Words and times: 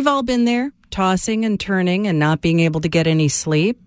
We've 0.00 0.06
all 0.06 0.22
been 0.22 0.46
there, 0.46 0.72
tossing 0.90 1.44
and 1.44 1.60
turning 1.60 2.06
and 2.06 2.18
not 2.18 2.40
being 2.40 2.60
able 2.60 2.80
to 2.80 2.88
get 2.88 3.06
any 3.06 3.28
sleep. 3.28 3.78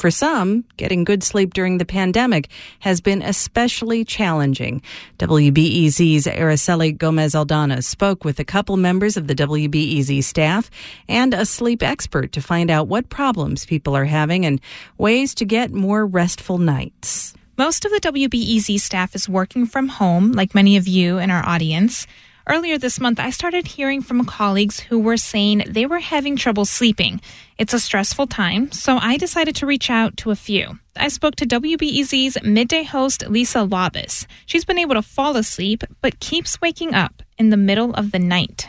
For 0.00 0.10
some, 0.10 0.64
getting 0.76 1.04
good 1.04 1.22
sleep 1.22 1.54
during 1.54 1.78
the 1.78 1.84
pandemic 1.84 2.48
has 2.80 3.00
been 3.00 3.22
especially 3.22 4.04
challenging. 4.04 4.82
WBEZ's 5.18 6.26
Araceli 6.26 6.98
Gomez 6.98 7.34
Aldana 7.34 7.84
spoke 7.84 8.24
with 8.24 8.40
a 8.40 8.44
couple 8.44 8.76
members 8.78 9.16
of 9.16 9.28
the 9.28 9.34
WBEZ 9.36 10.24
staff 10.24 10.72
and 11.08 11.32
a 11.32 11.46
sleep 11.46 11.84
expert 11.84 12.32
to 12.32 12.42
find 12.42 12.68
out 12.68 12.88
what 12.88 13.08
problems 13.08 13.64
people 13.64 13.96
are 13.96 14.06
having 14.06 14.44
and 14.44 14.60
ways 14.98 15.36
to 15.36 15.44
get 15.44 15.70
more 15.72 16.04
restful 16.04 16.58
nights. 16.58 17.32
Most 17.56 17.84
of 17.84 17.92
the 17.92 18.00
WBEZ 18.00 18.80
staff 18.80 19.14
is 19.14 19.28
working 19.28 19.66
from 19.66 19.86
home, 19.86 20.32
like 20.32 20.52
many 20.52 20.76
of 20.76 20.88
you 20.88 21.18
in 21.18 21.30
our 21.30 21.46
audience. 21.46 22.08
Earlier 22.46 22.78
this 22.78 22.98
month, 22.98 23.20
I 23.20 23.30
started 23.30 23.66
hearing 23.66 24.02
from 24.02 24.24
colleagues 24.24 24.80
who 24.80 24.98
were 24.98 25.16
saying 25.16 25.64
they 25.66 25.86
were 25.86 25.98
having 25.98 26.36
trouble 26.36 26.64
sleeping. 26.64 27.20
It's 27.58 27.74
a 27.74 27.80
stressful 27.80 28.28
time, 28.28 28.72
so 28.72 28.96
I 28.96 29.16
decided 29.16 29.56
to 29.56 29.66
reach 29.66 29.90
out 29.90 30.16
to 30.18 30.30
a 30.30 30.36
few. 30.36 30.78
I 30.96 31.08
spoke 31.08 31.36
to 31.36 31.46
WBEZ's 31.46 32.42
midday 32.42 32.82
host, 32.82 33.28
Lisa 33.28 33.58
Labuz. 33.58 34.26
She's 34.46 34.64
been 34.64 34.78
able 34.78 34.94
to 34.94 35.02
fall 35.02 35.36
asleep, 35.36 35.84
but 36.00 36.20
keeps 36.20 36.60
waking 36.60 36.94
up 36.94 37.22
in 37.38 37.50
the 37.50 37.56
middle 37.56 37.92
of 37.94 38.10
the 38.12 38.18
night. 38.18 38.68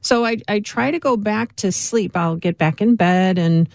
So 0.00 0.24
I, 0.24 0.38
I 0.48 0.60
try 0.60 0.90
to 0.90 0.98
go 0.98 1.16
back 1.16 1.54
to 1.56 1.70
sleep. 1.70 2.16
I'll 2.16 2.36
get 2.36 2.58
back 2.58 2.80
in 2.80 2.96
bed 2.96 3.38
and 3.38 3.68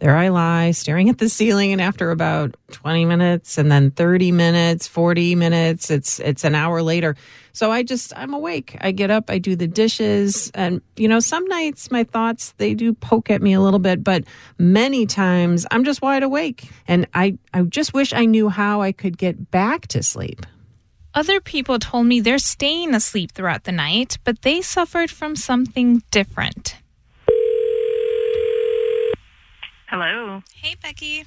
there 0.00 0.16
I 0.16 0.28
lie 0.28 0.70
staring 0.70 1.10
at 1.10 1.18
the 1.18 1.28
ceiling 1.28 1.72
and 1.72 1.80
after 1.80 2.10
about 2.10 2.56
20 2.72 3.04
minutes 3.04 3.58
and 3.58 3.70
then 3.70 3.90
30 3.90 4.32
minutes, 4.32 4.86
40 4.86 5.34
minutes, 5.34 5.90
it's 5.90 6.18
it's 6.20 6.42
an 6.42 6.54
hour 6.54 6.82
later. 6.82 7.16
So 7.52 7.70
I 7.70 7.82
just 7.82 8.12
I'm 8.16 8.32
awake. 8.32 8.76
I 8.80 8.92
get 8.92 9.10
up, 9.10 9.30
I 9.30 9.38
do 9.38 9.56
the 9.56 9.66
dishes 9.66 10.50
and 10.54 10.80
you 10.96 11.06
know, 11.06 11.20
some 11.20 11.44
nights 11.46 11.90
my 11.90 12.04
thoughts 12.04 12.54
they 12.56 12.72
do 12.74 12.94
poke 12.94 13.30
at 13.30 13.42
me 13.42 13.52
a 13.52 13.60
little 13.60 13.78
bit, 13.78 14.02
but 14.02 14.24
many 14.58 15.04
times 15.04 15.66
I'm 15.70 15.84
just 15.84 16.00
wide 16.00 16.22
awake 16.22 16.70
and 16.88 17.06
I 17.12 17.36
I 17.52 17.62
just 17.62 17.92
wish 17.92 18.14
I 18.14 18.24
knew 18.24 18.48
how 18.48 18.80
I 18.80 18.92
could 18.92 19.18
get 19.18 19.50
back 19.50 19.86
to 19.88 20.02
sleep. 20.02 20.46
Other 21.12 21.40
people 21.40 21.78
told 21.78 22.06
me 22.06 22.20
they're 22.20 22.38
staying 22.38 22.94
asleep 22.94 23.32
throughout 23.32 23.64
the 23.64 23.72
night, 23.72 24.16
but 24.24 24.42
they 24.42 24.62
suffered 24.62 25.10
from 25.10 25.36
something 25.36 26.02
different. 26.10 26.76
Hello. 29.90 30.40
Hey, 30.54 30.76
Becky. 30.80 31.24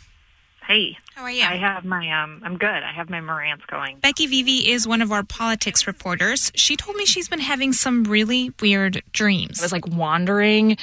Hey. 0.65 0.97
How 1.15 1.23
are 1.23 1.31
you? 1.31 1.43
I 1.43 1.57
have 1.57 1.83
my 1.83 2.23
um 2.23 2.41
I'm 2.45 2.57
good. 2.57 2.69
I 2.69 2.93
have 2.93 3.09
my 3.09 3.19
Marantz 3.19 3.67
going. 3.67 3.97
Becky 3.97 4.25
Vevea 4.25 4.69
is 4.69 4.87
one 4.87 5.01
of 5.01 5.11
our 5.11 5.21
politics 5.21 5.85
reporters. 5.85 6.49
She 6.55 6.77
told 6.77 6.95
me 6.95 7.05
she's 7.05 7.27
been 7.27 7.41
having 7.41 7.73
some 7.73 8.05
really 8.05 8.53
weird 8.61 9.03
dreams. 9.11 9.59
I 9.59 9.65
was 9.65 9.73
like 9.73 9.85
wandering 9.85 10.77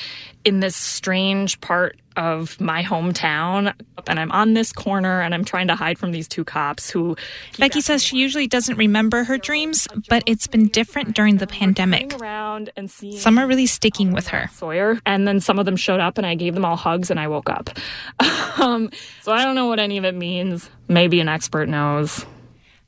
in 0.45 0.61
this 0.61 0.77
strange 0.77 1.59
part 1.63 1.97
of 2.17 2.61
my 2.61 2.83
hometown 2.83 3.75
and 4.07 4.19
I'm 4.19 4.33
on 4.33 4.55
this 4.55 4.73
corner 4.73 5.21
and 5.21 5.35
I'm 5.35 5.45
trying 5.45 5.69
to 5.69 5.75
hide 5.75 5.99
from 5.99 6.13
these 6.13 6.29
two 6.29 6.45
cops 6.45 6.91
who 6.91 7.17
Becky 7.59 7.81
says 7.81 8.03
she 8.03 8.17
usually 8.17 8.47
doesn't 8.47 8.77
remember 8.77 9.25
her 9.25 9.39
dreams, 9.39 9.87
but 10.09 10.23
it's 10.27 10.47
been 10.47 10.69
different 10.69 11.15
during 11.15 11.37
the 11.37 11.47
pandemic. 11.47 12.15
around 12.21 12.71
and 12.77 12.91
seeing 12.91 13.17
Some 13.17 13.39
are 13.39 13.47
really 13.47 13.67
sticking 13.67 14.13
with 14.13 14.29
her. 14.29 14.49
Sawyer 14.53 14.99
and 15.07 15.27
then 15.27 15.41
some 15.41 15.59
of 15.59 15.67
them 15.67 15.77
showed 15.77 16.01
up 16.01 16.19
and 16.19 16.27
I 16.27 16.35
gave 16.35 16.55
them 16.55 16.65
all 16.65 16.77
hugs 16.77 17.11
and 17.11 17.21
I 17.21 17.29
woke 17.29 17.51
up. 17.51 17.71
um, 18.59 18.91
so 19.23 19.33
I 19.33 19.45
don't 19.45 19.55
know 19.55 19.67
what 19.67 19.79
any 19.79 19.99
of 19.99 20.05
it 20.05 20.15
means. 20.15 20.71
Maybe 20.89 21.21
an 21.21 21.29
expert 21.29 21.69
knows. 21.69 22.27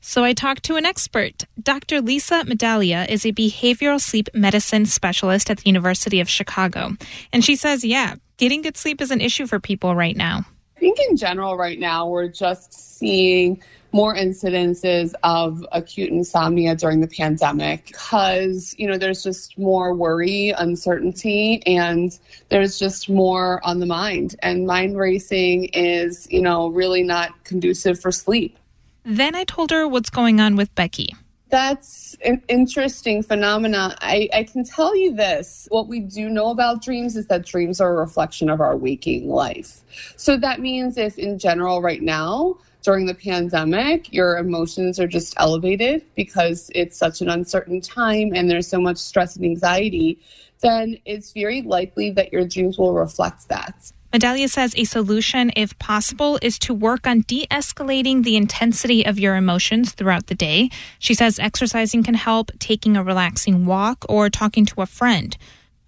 So 0.05 0.25
I 0.25 0.33
talked 0.33 0.63
to 0.63 0.75
an 0.75 0.85
expert. 0.85 1.45
Dr. 1.61 2.01
Lisa 2.01 2.43
Medalie 2.43 3.09
is 3.09 3.25
a 3.25 3.31
behavioral 3.31 4.01
sleep 4.01 4.27
medicine 4.33 4.85
specialist 4.85 5.49
at 5.49 5.59
the 5.59 5.69
University 5.69 6.19
of 6.19 6.29
Chicago. 6.29 6.97
And 7.31 7.43
she 7.43 7.55
says, 7.55 7.85
yeah, 7.85 8.15
getting 8.37 8.61
good 8.61 8.77
sleep 8.77 9.01
is 9.01 9.11
an 9.11 9.21
issue 9.21 9.47
for 9.47 9.59
people 9.59 9.95
right 9.95 10.15
now. 10.15 10.45
I 10.77 10.79
think 10.79 10.99
in 11.09 11.15
general, 11.15 11.55
right 11.55 11.79
now, 11.79 12.07
we're 12.07 12.27
just 12.27 12.73
seeing 12.73 13.61
more 13.93 14.15
incidences 14.15 15.13
of 15.23 15.63
acute 15.71 16.09
insomnia 16.09 16.75
during 16.75 16.99
the 16.99 17.07
pandemic 17.07 17.85
because, 17.85 18.75
you 18.77 18.87
know, 18.87 18.97
there's 18.97 19.23
just 19.23 19.57
more 19.57 19.93
worry, 19.93 20.49
uncertainty, 20.49 21.61
and 21.67 22.19
there's 22.49 22.79
just 22.79 23.07
more 23.07 23.61
on 23.63 23.79
the 23.79 23.85
mind. 23.85 24.35
And 24.41 24.65
mind 24.65 24.97
racing 24.97 25.65
is, 25.65 26.27
you 26.31 26.41
know, 26.41 26.69
really 26.69 27.03
not 27.03 27.43
conducive 27.43 27.99
for 27.99 28.11
sleep. 28.11 28.57
Then 29.05 29.35
I 29.35 29.43
told 29.43 29.69
her 29.69 29.87
what's 29.87 30.09
going 30.09 30.41
on 30.41 30.55
with 30.55 30.73
Becky. 30.75 31.15
That's 31.53 32.17
an 32.25 32.41
interesting 32.47 33.21
phenomenon. 33.21 33.93
I, 34.01 34.27
I 34.33 34.43
can 34.43 34.63
tell 34.63 34.95
you 34.97 35.13
this. 35.13 35.67
What 35.69 35.87
we 35.87 35.99
do 35.99 36.27
know 36.27 36.49
about 36.49 36.81
dreams 36.81 37.15
is 37.15 37.27
that 37.27 37.45
dreams 37.45 37.79
are 37.79 37.93
a 37.93 37.95
reflection 37.95 38.49
of 38.49 38.59
our 38.59 38.75
waking 38.75 39.29
life. 39.29 39.81
So 40.15 40.35
that 40.37 40.61
means 40.61 40.97
if 40.97 41.19
in 41.19 41.37
general 41.37 41.79
right 41.79 42.01
now, 42.01 42.57
during 42.81 43.05
the 43.05 43.13
pandemic, 43.13 44.11
your 44.11 44.39
emotions 44.39 44.99
are 44.99 45.05
just 45.05 45.35
elevated 45.37 46.03
because 46.15 46.71
it's 46.73 46.97
such 46.97 47.21
an 47.21 47.29
uncertain 47.29 47.81
time 47.81 48.31
and 48.33 48.49
there's 48.49 48.67
so 48.67 48.81
much 48.81 48.97
stress 48.97 49.35
and 49.35 49.45
anxiety, 49.45 50.17
then 50.61 50.97
it's 51.05 51.33
very 51.33 51.61
likely 51.61 52.09
that 52.09 52.33
your 52.33 52.47
dreams 52.47 52.79
will 52.79 52.93
reflect 52.93 53.47
that. 53.49 53.91
Medalie 54.13 54.47
says 54.47 54.75
a 54.77 54.83
solution, 54.83 55.51
if 55.55 55.77
possible, 55.79 56.37
is 56.43 56.59
to 56.59 56.73
work 56.73 57.07
on 57.07 57.21
de 57.21 57.47
escalating 57.49 58.23
the 58.23 58.35
intensity 58.35 59.03
of 59.07 59.17
your 59.17 59.35
emotions 59.35 59.93
throughout 59.93 60.27
the 60.27 60.35
day. 60.35 60.69
She 60.99 61.15
says 61.15 61.39
exercising 61.39 62.03
can 62.03 62.13
help, 62.13 62.51
taking 62.59 62.95
a 62.95 63.03
relaxing 63.03 63.65
walk, 63.65 64.05
or 64.07 64.29
talking 64.29 64.67
to 64.67 64.81
a 64.81 64.85
friend. 64.85 65.35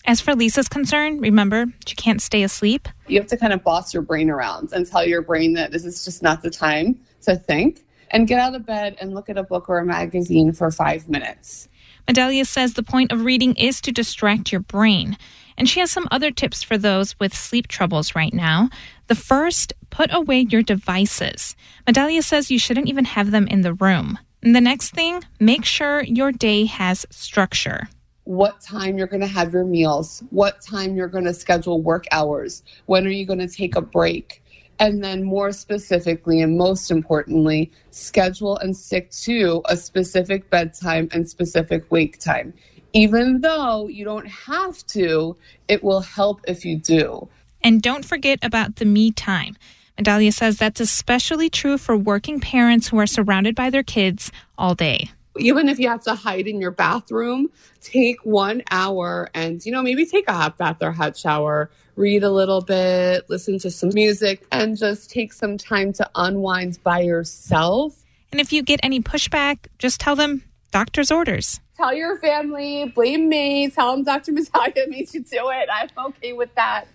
As 0.06 0.22
for 0.22 0.34
Lisa's 0.34 0.68
concern, 0.68 1.20
remember, 1.20 1.68
she 1.86 1.94
can't 1.94 2.20
stay 2.20 2.42
asleep. 2.42 2.90
You 3.08 3.20
have 3.20 3.30
to 3.30 3.38
kind 3.38 3.54
of 3.54 3.64
boss 3.64 3.94
your 3.94 4.02
brain 4.02 4.32
around 4.32 4.74
and 4.74 4.88
tell 4.88 5.06
your 5.06 5.22
brain 5.22 5.54
that 5.54 5.72
this 5.72 5.86
is 5.86 6.04
just 6.04 6.24
not 6.24 6.42
the 6.42 6.50
time 6.50 7.00
to 7.26 7.36
think 7.36 7.86
and 8.10 8.28
get 8.28 8.40
out 8.40 8.56
of 8.56 8.66
bed 8.66 8.98
and 9.00 9.14
look 9.14 9.30
at 9.30 9.38
a 9.38 9.44
book 9.44 9.70
or 9.70 9.78
a 9.78 9.86
magazine 9.86 10.52
for 10.52 10.72
five 10.72 11.08
minutes. 11.08 11.70
Medalie 12.08 12.44
says 12.44 12.74
the 12.74 12.82
point 12.82 13.12
of 13.12 13.24
reading 13.24 13.56
is 13.56 13.82
to 13.82 13.92
distract 13.92 14.52
your 14.52 14.62
brain. 14.62 15.16
And 15.58 15.70
she 15.70 15.80
has 15.80 15.92
some 15.92 16.08
other 16.12 16.32
tips 16.32 16.64
for 16.64 16.78
those 16.78 17.18
with 17.20 17.34
sleep 17.34 17.68
troubles 17.68 18.16
right 18.16 18.34
now. 18.34 18.70
The 19.08 19.16
first, 19.16 19.74
put 19.90 20.14
away 20.14 20.46
your 20.50 20.62
devices. 20.62 21.56
Medalie 21.88 22.22
says 22.22 22.52
you 22.52 22.60
shouldn't 22.60 22.90
even 22.90 23.06
have 23.06 23.32
them 23.32 23.48
in 23.48 23.62
the 23.62 23.74
room. 23.74 24.20
And 24.44 24.56
the 24.56 24.62
next 24.62 24.92
thing, 24.92 25.24
make 25.40 25.66
sure 25.66 26.04
your 26.04 26.32
day 26.32 26.66
has 26.66 27.06
structure. 27.10 27.88
What 28.26 28.60
time 28.60 28.98
you're 28.98 29.08
going 29.08 29.22
to 29.22 29.28
have 29.28 29.54
your 29.54 29.66
meals, 29.66 30.24
what 30.32 30.62
time 30.62 30.96
you're 30.96 31.08
going 31.08 31.26
to 31.26 31.34
schedule 31.34 31.82
work 31.82 32.06
hours, 32.12 32.64
when 32.88 33.06
are 33.06 33.12
you 33.12 33.26
going 33.26 33.40
to 33.40 33.48
take 33.48 33.76
a 33.76 33.82
break? 33.82 34.42
And 34.78 35.04
then, 35.04 35.24
more 35.24 35.54
specifically, 35.54 36.42
and 36.42 36.58
most 36.58 36.92
importantly, 36.92 37.72
schedule 37.92 38.58
and 38.58 38.76
stick 38.76 39.10
to 39.12 39.62
a 39.66 39.78
specific 39.78 40.50
bedtime 40.50 41.08
and 41.14 41.30
specific 41.30 41.90
wake 41.92 42.20
time 42.20 42.54
even 42.96 43.42
though 43.42 43.90
you 43.90 44.06
don't 44.06 44.26
have 44.26 44.84
to, 44.88 45.36
it 45.68 45.84
will 45.84 46.00
help 46.00 46.40
if 46.48 46.64
you 46.64 46.78
do. 46.78 47.28
And 47.62 47.82
don't 47.82 48.06
forget 48.06 48.40
about 48.42 48.78
the 48.78 48.86
me 48.86 49.12
time. 49.12 49.58
Medalie 49.98 50.32
says 50.32 50.58
that's 50.58 50.80
especially 50.80 51.50
true 51.50 51.78
for 51.78 51.98
working 51.98 52.40
parents 52.40 52.88
who 52.88 52.98
are 52.98 53.06
surrounded 53.06 53.54
by 53.54 53.70
their 53.70 53.84
kids 53.84 54.32
all 54.58 54.76
day. 54.76 55.10
Even 55.38 55.68
if 55.68 55.78
you 55.78 55.90
have 55.90 56.04
to 56.04 56.16
hide 56.16 56.48
in 56.48 56.62
your 56.62 56.72
bathroom, 56.72 57.50
take 57.82 58.24
one 58.24 58.64
hour 58.72 59.30
and, 59.34 59.66
you 59.66 59.74
know, 59.74 59.84
maybe 59.84 60.06
take 60.06 60.30
a 60.30 60.34
hot 60.34 60.58
bath 60.58 60.78
or 60.82 60.94
hot 60.94 61.18
shower, 61.18 61.70
read 61.98 62.24
a 62.24 62.32
little 62.32 62.62
bit, 62.62 63.30
listen 63.30 63.60
to 63.60 63.70
some 63.70 63.90
music, 63.94 64.46
and 64.54 64.78
just 64.78 65.12
take 65.12 65.34
some 65.34 65.58
time 65.58 65.92
to 65.92 66.10
unwind 66.16 66.82
by 66.84 67.02
yourself. 67.02 68.06
And 68.32 68.40
if 68.40 68.54
you 68.54 68.64
get 68.64 68.80
any 68.84 69.02
pushback, 69.02 69.68
just 69.80 70.00
tell 70.00 70.16
them 70.16 70.44
doctor's 70.72 71.12
orders 71.12 71.60
tell 71.76 71.94
your 71.94 72.18
family, 72.20 72.92
blame 72.96 73.30
me, 73.30 73.70
tell 73.70 73.92
them 73.96 74.04
Dr. 74.04 74.32
Medalie 74.32 74.90
made 74.90 75.14
you 75.14 75.22
do 75.24 75.50
it. 75.50 75.70
I'm 75.72 75.90
okay 76.08 76.34
with 76.34 76.54
that. 76.56 76.86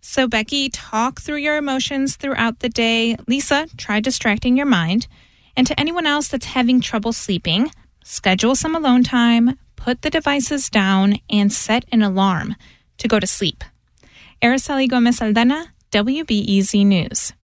So, 0.00 0.28
Becky, 0.28 0.68
talk 0.68 1.20
through 1.20 1.38
your 1.38 1.56
emotions 1.56 2.16
throughout 2.16 2.60
the 2.60 2.68
day. 2.68 3.16
Lisa, 3.26 3.66
try 3.76 4.00
distracting 4.00 4.56
your 4.56 4.66
mind. 4.66 5.08
And 5.56 5.66
to 5.66 5.78
anyone 5.80 6.06
else 6.06 6.28
that's 6.28 6.46
having 6.46 6.80
trouble 6.80 7.12
sleeping, 7.12 7.70
schedule 8.04 8.54
some 8.54 8.76
alone 8.76 9.02
time, 9.02 9.58
put 9.74 10.02
the 10.02 10.10
devices 10.10 10.70
down, 10.70 11.16
and 11.28 11.52
set 11.52 11.84
an 11.90 12.02
alarm 12.02 12.54
to 12.98 13.08
go 13.08 13.18
to 13.18 13.26
sleep. 13.26 13.64
Araceli 14.42 14.88
Gomez 14.88 15.18
Aldana, 15.18 15.66
WBEZ 15.90 16.86
News. 16.86 17.32